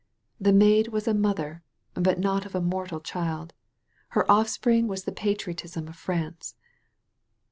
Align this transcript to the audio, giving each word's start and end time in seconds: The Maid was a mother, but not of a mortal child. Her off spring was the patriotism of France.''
The 0.39 0.51
Maid 0.51 0.87
was 0.87 1.07
a 1.07 1.13
mother, 1.13 1.61
but 1.93 2.17
not 2.17 2.47
of 2.47 2.55
a 2.55 2.59
mortal 2.59 2.99
child. 3.01 3.53
Her 4.07 4.25
off 4.31 4.49
spring 4.49 4.87
was 4.87 5.03
the 5.03 5.11
patriotism 5.11 5.87
of 5.87 5.95
France.'' 5.95 6.55